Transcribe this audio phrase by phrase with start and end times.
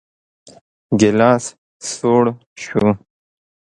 [0.99, 1.43] ګيلاس
[1.91, 2.25] سوړ
[2.63, 2.87] شو.